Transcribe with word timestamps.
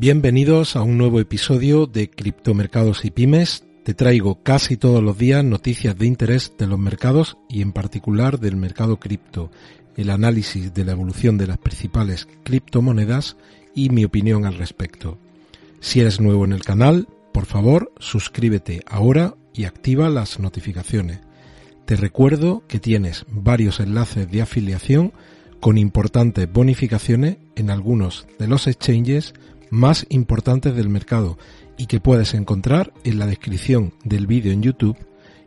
Bienvenidos 0.00 0.76
a 0.76 0.82
un 0.82 0.96
nuevo 0.96 1.18
episodio 1.18 1.86
de 1.88 2.08
Criptomercados 2.08 3.04
y 3.04 3.10
Pymes. 3.10 3.64
Te 3.82 3.94
traigo 3.94 4.44
casi 4.44 4.76
todos 4.76 5.02
los 5.02 5.18
días 5.18 5.42
noticias 5.42 5.98
de 5.98 6.06
interés 6.06 6.52
de 6.56 6.68
los 6.68 6.78
mercados 6.78 7.36
y 7.48 7.62
en 7.62 7.72
particular 7.72 8.38
del 8.38 8.54
mercado 8.54 9.00
cripto, 9.00 9.50
el 9.96 10.10
análisis 10.10 10.72
de 10.72 10.84
la 10.84 10.92
evolución 10.92 11.36
de 11.36 11.48
las 11.48 11.58
principales 11.58 12.28
criptomonedas 12.44 13.36
y 13.74 13.90
mi 13.90 14.04
opinión 14.04 14.46
al 14.46 14.56
respecto. 14.56 15.18
Si 15.80 15.98
eres 15.98 16.20
nuevo 16.20 16.44
en 16.44 16.52
el 16.52 16.62
canal, 16.62 17.08
por 17.32 17.46
favor, 17.46 17.92
suscríbete 17.98 18.84
ahora 18.86 19.34
y 19.52 19.64
activa 19.64 20.10
las 20.10 20.38
notificaciones. 20.38 21.18
Te 21.86 21.96
recuerdo 21.96 22.62
que 22.68 22.78
tienes 22.78 23.26
varios 23.28 23.80
enlaces 23.80 24.30
de 24.30 24.42
afiliación 24.42 25.12
con 25.58 25.76
importantes 25.76 26.48
bonificaciones 26.52 27.38
en 27.56 27.70
algunos 27.70 28.28
de 28.38 28.46
los 28.46 28.68
exchanges 28.68 29.34
más 29.70 30.06
importantes 30.08 30.74
del 30.74 30.88
mercado 30.88 31.38
y 31.76 31.86
que 31.86 32.00
puedes 32.00 32.34
encontrar 32.34 32.92
en 33.04 33.18
la 33.18 33.26
descripción 33.26 33.94
del 34.04 34.26
vídeo 34.26 34.52
en 34.52 34.62
YouTube 34.62 34.96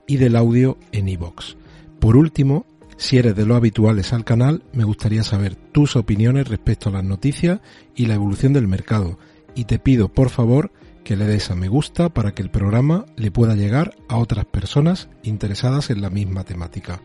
y 0.07 0.17
del 0.17 0.35
audio 0.35 0.77
en 0.91 1.09
iVoox. 1.09 1.55
Por 1.99 2.15
último, 2.17 2.65
si 2.97 3.17
eres 3.17 3.35
de 3.35 3.45
los 3.45 3.57
habituales 3.57 4.13
al 4.13 4.23
canal, 4.23 4.63
me 4.73 4.83
gustaría 4.83 5.23
saber 5.23 5.55
tus 5.55 5.95
opiniones 5.95 6.47
respecto 6.47 6.89
a 6.89 6.91
las 6.91 7.03
noticias 7.03 7.59
y 7.95 8.05
la 8.05 8.15
evolución 8.15 8.53
del 8.53 8.67
mercado 8.67 9.17
y 9.55 9.65
te 9.65 9.79
pido 9.79 10.09
por 10.09 10.29
favor 10.29 10.71
que 11.03 11.15
le 11.15 11.25
des 11.25 11.49
a 11.51 11.55
me 11.55 11.67
gusta 11.67 12.09
para 12.09 12.33
que 12.33 12.43
el 12.43 12.51
programa 12.51 13.05
le 13.15 13.31
pueda 13.31 13.55
llegar 13.55 13.95
a 14.07 14.17
otras 14.17 14.45
personas 14.45 15.09
interesadas 15.23 15.89
en 15.89 16.01
la 16.01 16.09
misma 16.09 16.43
temática. 16.43 17.01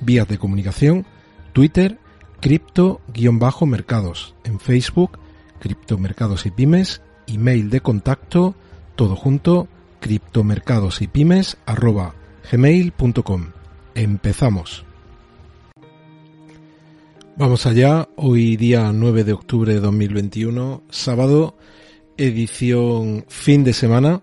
Vías 0.00 0.28
de 0.28 0.38
comunicación, 0.38 1.06
Twitter, 1.52 1.98
cripto-mercados, 2.40 4.34
en 4.44 4.60
Facebook, 4.60 5.18
criptomercados 5.64 6.44
y 6.44 6.50
pymes, 6.50 7.00
email 7.26 7.70
de 7.70 7.80
contacto, 7.80 8.54
todo 8.96 9.16
junto, 9.16 9.66
criptomercados 9.98 11.00
y 11.00 11.06
pymes 11.06 11.56
arroba 11.64 12.14
gmail.com. 12.52 13.46
Empezamos. 13.94 14.84
Vamos 17.38 17.64
allá, 17.64 18.10
hoy 18.16 18.58
día 18.58 18.92
9 18.92 19.24
de 19.24 19.32
octubre 19.32 19.72
de 19.72 19.80
2021, 19.80 20.82
sábado, 20.90 21.56
edición 22.18 23.24
fin 23.28 23.64
de 23.64 23.72
semana, 23.72 24.20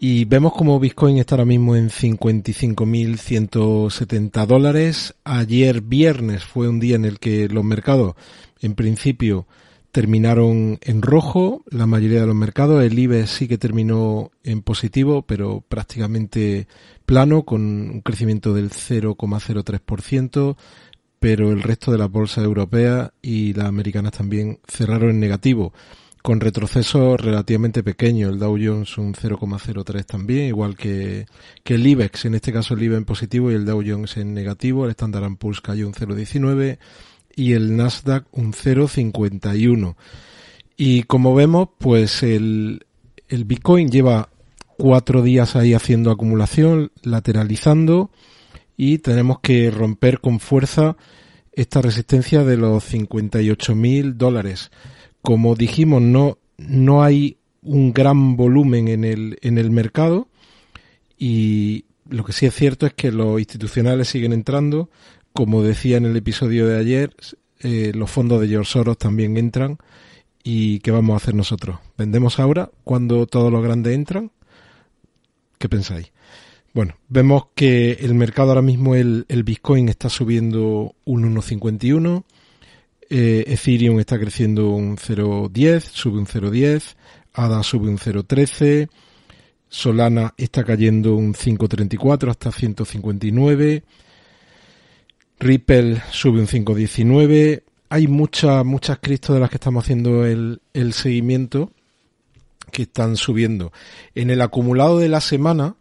y 0.00 0.24
vemos 0.24 0.52
como 0.52 0.80
Bitcoin 0.80 1.18
está 1.18 1.36
ahora 1.36 1.44
mismo 1.44 1.76
en 1.76 1.90
55.170 1.90 4.46
dólares. 4.46 5.14
Ayer 5.22 5.80
viernes 5.80 6.42
fue 6.42 6.68
un 6.68 6.80
día 6.80 6.96
en 6.96 7.04
el 7.04 7.20
que 7.20 7.48
los 7.48 7.62
mercados, 7.62 8.16
en 8.60 8.74
principio, 8.74 9.46
terminaron 9.92 10.78
en 10.82 11.02
rojo 11.02 11.62
la 11.70 11.86
mayoría 11.86 12.20
de 12.20 12.26
los 12.26 12.34
mercados. 12.34 12.82
El 12.84 12.98
IBEX 12.98 13.30
sí 13.30 13.48
que 13.48 13.58
terminó 13.58 14.30
en 14.42 14.62
positivo, 14.62 15.22
pero 15.22 15.64
prácticamente 15.68 16.68
plano, 17.06 17.44
con 17.44 17.62
un 17.62 18.00
crecimiento 18.02 18.52
del 18.52 18.70
0,03%, 18.70 20.56
pero 21.18 21.50
el 21.50 21.62
resto 21.62 21.92
de 21.92 21.98
las 21.98 22.10
bolsas 22.10 22.44
europeas 22.44 23.10
y 23.22 23.54
las 23.54 23.66
americanas 23.66 24.12
también 24.12 24.58
cerraron 24.68 25.10
en 25.10 25.20
negativo, 25.20 25.72
con 26.22 26.40
retrocesos 26.40 27.20
relativamente 27.20 27.82
pequeños. 27.82 28.32
El 28.32 28.38
Dow 28.38 28.58
Jones 28.60 28.98
un 28.98 29.14
0,03 29.14 30.04
también, 30.04 30.46
igual 30.46 30.76
que, 30.76 31.26
el 31.64 31.86
IBEX, 31.86 32.26
en 32.26 32.34
este 32.34 32.52
caso 32.52 32.74
el 32.74 32.82
IBEX 32.82 32.98
en 32.98 33.04
positivo 33.04 33.50
y 33.50 33.54
el 33.54 33.64
Dow 33.64 33.82
Jones 33.86 34.16
en 34.16 34.34
negativo. 34.34 34.84
El 34.84 34.90
Standard 34.90 35.36
Poor's 35.36 35.60
cayó 35.60 35.86
un 35.86 35.94
0,19 35.94 36.78
y 37.36 37.52
el 37.52 37.76
Nasdaq 37.76 38.26
un 38.32 38.52
0,51. 38.52 39.94
Y 40.76 41.04
como 41.04 41.34
vemos, 41.34 41.68
pues 41.78 42.22
el, 42.22 42.86
el 43.28 43.44
Bitcoin 43.44 43.88
lleva 43.88 44.30
cuatro 44.76 45.22
días 45.22 45.54
ahí 45.54 45.74
haciendo 45.74 46.10
acumulación, 46.10 46.90
lateralizando 47.02 48.10
y 48.76 48.98
tenemos 48.98 49.40
que 49.40 49.70
romper 49.70 50.20
con 50.20 50.40
fuerza 50.40 50.96
esta 51.52 51.80
resistencia 51.80 52.44
de 52.44 52.56
los 52.56 52.84
58 52.84 53.74
mil 53.74 54.18
dólares. 54.18 54.70
Como 55.22 55.54
dijimos, 55.54 56.02
no, 56.02 56.38
no 56.58 57.02
hay 57.02 57.38
un 57.62 57.92
gran 57.92 58.36
volumen 58.36 58.88
en 58.88 59.04
el, 59.04 59.38
en 59.42 59.58
el 59.58 59.70
mercado 59.70 60.28
y 61.18 61.84
lo 62.08 62.24
que 62.24 62.32
sí 62.32 62.46
es 62.46 62.54
cierto 62.54 62.86
es 62.86 62.94
que 62.94 63.10
los 63.10 63.38
institucionales 63.40 64.08
siguen 64.08 64.32
entrando, 64.32 64.90
como 65.36 65.62
decía 65.62 65.98
en 65.98 66.06
el 66.06 66.16
episodio 66.16 66.66
de 66.66 66.78
ayer, 66.78 67.14
eh, 67.60 67.92
los 67.94 68.10
fondos 68.10 68.40
de 68.40 68.48
George 68.48 68.72
Soros 68.72 68.96
también 68.96 69.36
entran. 69.36 69.78
¿Y 70.42 70.78
qué 70.80 70.90
vamos 70.90 71.12
a 71.12 71.16
hacer 71.18 71.34
nosotros? 71.34 71.78
¿Vendemos 71.98 72.38
ahora 72.40 72.70
cuando 72.84 73.26
todos 73.26 73.52
los 73.52 73.62
grandes 73.62 73.94
entran? 73.94 74.30
¿Qué 75.58 75.68
pensáis? 75.68 76.10
Bueno, 76.72 76.96
vemos 77.08 77.48
que 77.54 77.92
el 78.00 78.14
mercado 78.14 78.48
ahora 78.50 78.62
mismo, 78.62 78.94
el, 78.94 79.24
Bitcoin 79.44 79.90
está 79.90 80.08
subiendo 80.08 80.94
un 81.04 81.34
1,51, 81.34 82.24
eh, 83.10 83.44
Ethereum 83.46 84.00
está 84.00 84.18
creciendo 84.18 84.70
un 84.70 84.96
0,10, 84.96 85.80
sube 85.80 86.18
un 86.18 86.26
0,10, 86.26 86.96
ADA 87.34 87.62
sube 87.62 87.88
un 87.88 87.98
0,13, 87.98 88.88
Solana 89.68 90.32
está 90.38 90.64
cayendo 90.64 91.14
un 91.14 91.34
5,34 91.34 92.30
hasta 92.30 92.52
159, 92.52 93.82
Ripple 95.38 96.02
sube 96.10 96.40
un 96.40 96.46
5.19. 96.46 97.62
Hay 97.88 98.08
muchas, 98.08 98.64
muchas 98.64 98.98
criptos 99.00 99.34
de 99.34 99.40
las 99.40 99.50
que 99.50 99.56
estamos 99.56 99.84
haciendo 99.84 100.24
el, 100.24 100.60
el 100.72 100.92
seguimiento 100.92 101.70
que 102.72 102.82
están 102.82 103.16
subiendo. 103.16 103.72
En 104.14 104.30
el 104.30 104.40
acumulado 104.42 104.98
de 104.98 105.08
la 105.08 105.20
semana, 105.20 105.76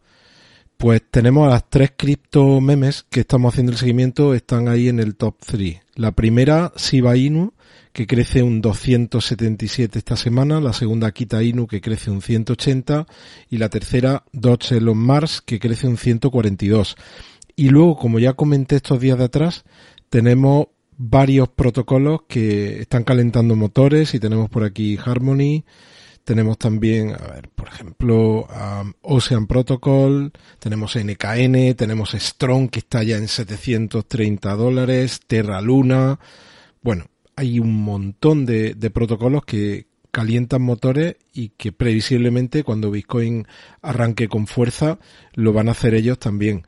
pues 0.78 1.02
tenemos 1.10 1.48
a 1.48 1.52
las 1.52 1.70
tres 1.70 1.94
cripto 1.96 2.60
memes 2.62 3.06
que 3.10 3.22
estamos 3.22 3.54
haciendo 3.54 3.72
el 3.72 3.78
seguimiento, 3.78 4.34
están 4.34 4.68
ahí 4.68 4.90
en 4.90 5.00
el 5.00 5.16
top 5.16 5.36
3. 5.46 5.80
La 5.96 6.12
primera, 6.12 6.74
Shiba 6.76 7.16
Inu, 7.16 7.54
que 7.94 8.08
crece 8.08 8.44
un 8.44 8.60
277 8.60 9.98
esta 9.98 10.18
semana, 10.18 10.60
la 10.60 10.74
segunda 10.74 11.12
Kita 11.12 11.42
Inu, 11.42 11.66
que 11.66 11.80
crece 11.80 12.12
un 12.12 12.22
180, 12.22 13.08
y 13.50 13.58
la 13.58 13.70
tercera, 13.70 14.26
Dodge 14.34 14.74
Elon 14.74 14.98
Mars, 14.98 15.42
que 15.42 15.60
crece 15.60 15.88
un 15.88 15.96
142. 15.96 16.98
Y 17.56 17.70
luego, 17.70 17.98
como 17.98 18.20
ya 18.20 18.34
comenté 18.34 18.76
estos 18.76 19.00
días 19.00 19.18
de 19.18 19.26
atrás, 19.26 19.64
tenemos 20.10 20.68
varios 20.98 21.50
protocolos 21.50 22.22
que 22.28 22.82
están 22.82 23.04
calentando 23.04 23.56
motores 23.56 24.14
y 24.14 24.20
tenemos 24.20 24.50
por 24.50 24.64
aquí 24.64 24.98
Harmony, 25.04 25.64
tenemos 26.24 26.58
también, 26.58 27.14
a 27.14 27.34
ver, 27.34 27.50
por 27.50 27.68
ejemplo, 27.68 28.48
um, 28.48 28.94
Ocean 29.02 29.48
Protocol, 29.48 30.32
tenemos 30.60 30.96
NKN, 30.96 31.76
tenemos 31.76 32.12
Strong 32.12 32.70
que 32.70 32.80
está 32.80 33.04
ya 33.04 33.18
en 33.18 33.28
730 33.28 34.56
dólares, 34.56 35.22
Terra 35.28 35.62
Luna, 35.62 36.20
bueno, 36.82 37.06
hay 37.36 37.60
un 37.60 37.84
montón 37.84 38.46
de, 38.46 38.74
de 38.74 38.90
protocolos 38.90 39.46
que 39.46 39.88
calientan 40.12 40.62
motores 40.62 41.18
y 41.34 41.50
que 41.50 41.74
previsiblemente 41.74 42.64
cuando 42.64 42.90
Bitcoin 42.90 43.46
arranque 43.82 44.30
con 44.30 44.48
fuerza 44.48 44.98
lo 45.34 45.52
van 45.52 45.68
a 45.68 45.72
hacer 45.72 45.94
ellos 45.94 46.18
también. 46.20 46.66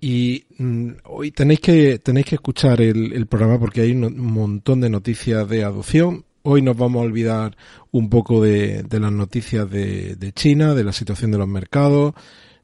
Y 0.00 0.44
mm, 0.58 0.90
hoy 1.04 1.30
tenéis 1.30 1.60
que, 1.60 1.98
tenéis 1.98 2.26
que 2.26 2.34
escuchar 2.36 2.80
el, 2.80 3.26
programa 3.26 3.58
porque 3.58 3.80
hay 3.80 3.92
un 3.92 4.18
montón 4.18 4.80
de 4.80 4.90
noticias 4.90 5.48
de 5.48 5.64
adopción. 5.64 6.24
Hoy 6.42 6.62
nos 6.62 6.76
vamos 6.76 7.00
a 7.00 7.06
olvidar 7.06 7.56
un 7.90 8.08
poco 8.08 8.42
de, 8.42 8.84
las 8.88 9.12
noticias 9.12 9.68
de, 9.68 10.32
China, 10.34 10.74
de 10.74 10.84
la 10.84 10.92
situación 10.92 11.30
de 11.30 11.38
los 11.38 11.48
mercados. 11.48 12.14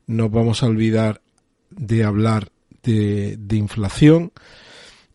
Nos 0.07 0.31
vamos 0.31 0.63
a 0.63 0.67
olvidar 0.67 1.23
de 1.71 2.05
hablar 2.05 2.51
de, 2.83 3.39
inflación. 3.51 4.33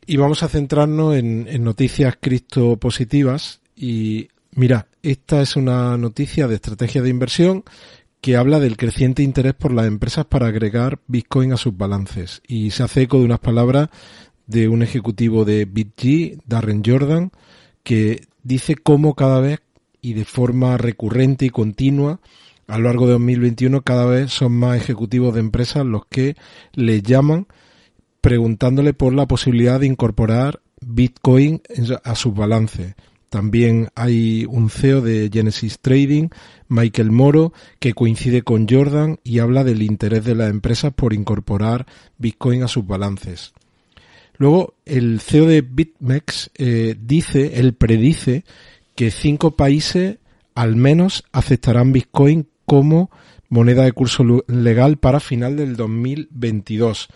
Y 0.06 0.18
vamos 0.18 0.44
a 0.44 0.50
centrarnos 0.50 1.16
en, 1.16 1.48
en 1.48 1.64
noticias 1.64 2.18
cripto 2.20 2.78
positivas. 2.78 3.62
Y 3.76 4.30
mira, 4.52 4.88
esta 5.02 5.42
es 5.42 5.56
una 5.56 5.98
noticia 5.98 6.48
de 6.48 6.56
estrategia 6.56 7.02
de 7.02 7.10
inversión 7.10 7.64
que 8.22 8.36
habla 8.36 8.60
del 8.60 8.78
creciente 8.78 9.24
interés 9.24 9.54
por 9.54 9.74
las 9.74 9.86
empresas 9.86 10.26
para 10.26 10.48
agregar 10.48 11.00
Bitcoin 11.08 11.54
a 11.54 11.58
sus 11.58 11.78
balances 11.78 12.42
y 12.48 12.72
se 12.72 12.84
hace 12.84 13.04
eco 13.04 13.20
de 13.20 13.26
unas 13.26 13.40
palabras 13.40 13.90
de 14.48 14.68
un 14.68 14.82
ejecutivo 14.82 15.46
de 15.46 15.66
BitG, 15.66 16.40
Darren 16.46 16.82
Jordan, 16.86 17.32
que 17.84 18.28
dice 18.44 18.76
cómo 18.76 19.14
cada 19.14 19.40
vez 19.40 19.60
y 20.02 20.14
de 20.14 20.26
forma 20.26 20.78
recurrente 20.78 21.46
y 21.46 21.50
continua 21.50 22.20
a 22.68 22.78
lo 22.78 22.86
largo 22.86 23.06
de 23.06 23.14
2021 23.14 23.82
cada 23.82 24.06
vez 24.06 24.32
son 24.32 24.54
más 24.54 24.78
ejecutivos 24.78 25.34
de 25.34 25.40
empresas 25.40 25.86
los 25.86 26.06
que 26.06 26.36
le 26.74 27.02
llaman 27.02 27.48
preguntándole 28.22 28.94
por 28.94 29.14
la 29.14 29.26
posibilidad 29.26 29.80
de 29.80 29.88
incorporar 29.88 30.62
Bitcoin 30.82 31.62
a 32.04 32.16
sus 32.16 32.36
balances. 32.36 32.96
También 33.30 33.90
hay 33.96 34.46
un 34.46 34.70
CEO 34.70 35.02
de 35.02 35.30
Genesis 35.32 35.80
Trading, 35.80 36.30
Michael 36.70 37.12
Moro, 37.12 37.54
que 37.80 37.94
coincide 37.94 38.42
con 38.42 38.68
Jordan 38.70 39.20
y 39.24 39.40
habla 39.40 39.64
del 39.64 39.82
interés 39.82 40.24
de 40.24 40.36
las 40.36 40.50
empresas 40.50 40.94
por 40.94 41.14
incorporar 41.14 41.86
Bitcoin 42.18 42.64
a 42.64 42.68
sus 42.68 42.88
balances. 42.88 43.54
Luego, 44.38 44.76
el 44.86 45.20
CEO 45.20 45.48
de 45.48 45.62
BitMEX 45.62 46.52
eh, 46.56 46.96
dice, 47.00 47.60
él 47.60 47.74
predice 47.74 48.46
que 48.96 49.12
cinco 49.12 49.56
países 49.56 50.18
al 50.56 50.76
menos 50.76 51.24
aceptarán 51.32 51.92
Bitcoin 51.92 52.48
como 52.66 53.12
moneda 53.50 53.84
de 53.84 53.92
curso 53.92 54.24
legal 54.48 54.98
para 54.98 55.20
final 55.20 55.56
del 55.56 55.76
2022. 55.76 57.08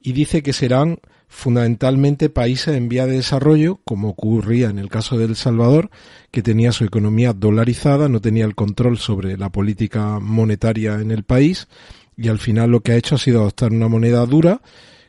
Y 0.00 0.12
dice 0.12 0.42
que 0.42 0.52
serán 0.52 0.98
fundamentalmente 1.32 2.28
países 2.28 2.76
en 2.76 2.90
vía 2.90 3.06
de 3.06 3.16
desarrollo, 3.16 3.80
como 3.84 4.10
ocurría 4.10 4.68
en 4.68 4.78
el 4.78 4.90
caso 4.90 5.16
de 5.16 5.24
El 5.24 5.34
Salvador, 5.34 5.90
que 6.30 6.42
tenía 6.42 6.72
su 6.72 6.84
economía 6.84 7.32
dolarizada, 7.32 8.10
no 8.10 8.20
tenía 8.20 8.44
el 8.44 8.54
control 8.54 8.98
sobre 8.98 9.38
la 9.38 9.50
política 9.50 10.20
monetaria 10.20 11.00
en 11.00 11.10
el 11.10 11.24
país, 11.24 11.68
y 12.18 12.28
al 12.28 12.38
final 12.38 12.70
lo 12.70 12.80
que 12.80 12.92
ha 12.92 12.96
hecho 12.96 13.14
ha 13.14 13.18
sido 13.18 13.40
adoptar 13.40 13.72
una 13.72 13.88
moneda 13.88 14.26
dura, 14.26 14.60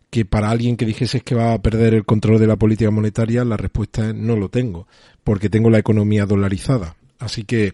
que 0.10 0.24
para 0.24 0.50
alguien 0.50 0.78
que 0.78 0.86
dijese 0.86 1.20
que 1.20 1.36
va 1.36 1.54
a 1.54 1.62
perder 1.62 1.94
el 1.94 2.06
control 2.06 2.40
de 2.40 2.48
la 2.48 2.56
política 2.56 2.90
monetaria, 2.90 3.44
la 3.44 3.58
respuesta 3.58 4.08
es 4.08 4.16
no 4.16 4.38
lo 4.38 4.48
tengo, 4.48 4.88
porque 5.26 5.50
tengo 5.50 5.70
la 5.70 5.80
economía 5.80 6.26
dolarizada. 6.26 6.96
Así 7.20 7.44
que 7.44 7.74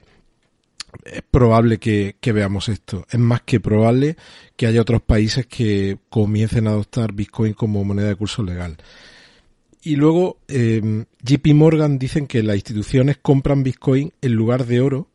es 1.05 1.21
probable 1.29 1.77
que, 1.77 2.15
veamos 2.33 2.69
esto. 2.69 3.05
Es 3.09 3.19
más 3.19 3.41
que 3.41 3.59
probable 3.59 4.15
que 4.55 4.67
haya 4.67 4.81
otros 4.81 5.01
países 5.01 5.45
que 5.45 5.97
comiencen 6.09 6.67
a 6.67 6.71
adoptar 6.71 7.13
Bitcoin 7.13 7.53
como 7.53 7.83
moneda 7.83 8.09
de 8.09 8.15
curso 8.15 8.43
legal. 8.43 8.77
Y 9.81 9.95
luego, 9.95 10.39
eh, 10.47 11.05
JP 11.23 11.53
Morgan 11.53 11.97
dicen 11.97 12.27
que 12.27 12.43
las 12.43 12.57
instituciones 12.57 13.17
compran 13.21 13.63
Bitcoin 13.63 14.11
en 14.21 14.33
lugar 14.33 14.65
de 14.65 14.81
oro, 14.81 15.07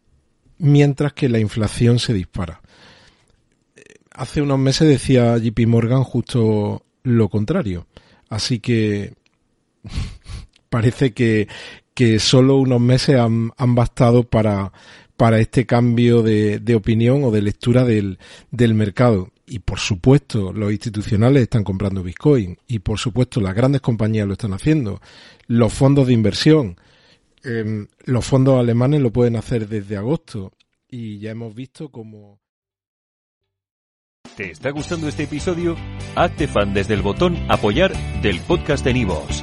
mientras 0.59 1.13
que 1.13 1.29
la 1.29 1.39
inflación 1.39 1.99
se 1.99 2.15
dispara. 2.15 2.63
Hace 4.11 4.43
unos 4.43 4.59
meses 4.59 4.89
decía 4.89 5.37
JP 5.37 5.67
Morgan 5.67 6.05
justo 6.05 6.85
lo 7.03 7.29
contrario. 7.29 7.87
Así 8.31 8.59
que 8.61 9.15
parece 10.71 11.13
que, 11.13 11.49
solo 12.19 12.57
unos 12.57 12.81
meses 12.81 13.19
han 13.19 13.75
bastado 13.75 14.25
para 14.25 14.73
para 15.25 15.39
este 15.39 15.65
cambio 15.65 16.23
de, 16.23 16.75
opinión 16.77 17.25
o 17.25 17.31
de 17.31 17.41
lectura 17.41 17.83
del, 17.83 18.19
del 18.51 18.75
mercado. 18.75 19.31
Y 19.47 19.61
por 19.61 19.79
supuesto, 19.79 20.53
los 20.53 20.71
institucionales 20.71 21.45
están 21.45 21.65
comprando 21.65 22.03
Bitcoin. 22.03 22.59
Y 22.69 22.81
por 22.81 22.99
supuesto, 22.99 23.41
las 23.41 23.55
grandes 23.55 23.81
compañías 23.81 24.27
lo 24.27 24.35
están 24.35 24.53
haciendo. 24.53 25.01
Los 25.47 25.73
fondos 25.73 26.09
de 26.09 26.13
inversión. 26.13 26.77
Em, 27.43 27.87
los 28.05 28.27
fondos 28.27 28.61
alemanes 28.61 29.01
lo 29.01 29.15
pueden 29.15 29.37
hacer 29.37 29.67
desde 29.67 29.97
agosto. 29.97 30.53
Y 30.91 31.21
ya 31.21 31.31
hemos 31.31 31.55
visto 31.55 31.89
cómo. 31.89 32.39
¿Te 34.37 34.51
está 34.51 34.73
gustando 34.73 35.09
este 35.09 35.23
episodio? 35.23 35.75
Hazte 36.17 36.49
fan 36.49 36.75
desde 36.75 36.93
el 36.93 37.01
botón 37.01 37.39
Apoyar 37.49 37.95
del 38.21 38.41
podcast 38.41 38.85
de 38.85 38.93
Nivos. 38.93 39.43